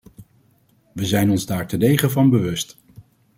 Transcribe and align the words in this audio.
We 0.93 1.05
zijn 1.05 1.29
ons 1.29 1.45
daar 1.45 1.67
terdege 1.67 2.09
van 2.09 2.29
bewust. 2.29 2.77